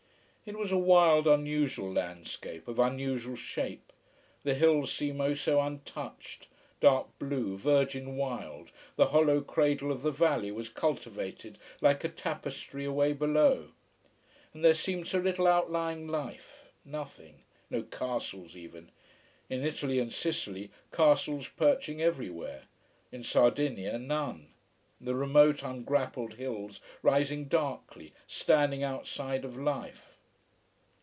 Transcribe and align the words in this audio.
It 0.43 0.57
was 0.57 0.71
a 0.71 0.77
wild, 0.77 1.27
unusual 1.27 1.89
landscape, 1.93 2.67
of 2.67 2.77
unusual 2.77 3.37
shape. 3.37 3.93
The 4.43 4.55
hills 4.55 4.91
seemed 4.91 5.37
so 5.37 5.61
untouched, 5.61 6.49
dark 6.81 7.07
blue, 7.19 7.55
virgin 7.57 8.17
wild, 8.17 8.71
the 8.97 9.09
hollow 9.09 9.39
cradle 9.41 9.93
of 9.93 10.01
the 10.01 10.11
valley 10.11 10.51
was 10.51 10.67
cultivated 10.67 11.57
like 11.79 12.03
a 12.03 12.09
tapestry 12.09 12.83
away 12.83 13.13
below. 13.13 13.69
And 14.53 14.65
there 14.65 14.73
seemed 14.73 15.07
so 15.07 15.19
little 15.19 15.47
outlying 15.47 16.07
life: 16.07 16.65
nothing. 16.83 17.43
No 17.69 17.83
castles 17.83 18.53
even. 18.55 18.91
In 19.47 19.63
Italy 19.63 19.99
and 19.99 20.11
Sicily 20.11 20.69
castles 20.91 21.47
perching 21.55 22.01
everywhere. 22.01 22.63
In 23.11 23.23
Sardinia 23.23 23.97
none 23.97 24.49
the 24.99 25.15
remote, 25.15 25.63
ungrappled 25.63 26.33
hills 26.33 26.81
rising 27.03 27.45
darkly, 27.45 28.11
standing 28.27 28.83
outside 28.83 29.45
of 29.45 29.55
life. 29.55 30.07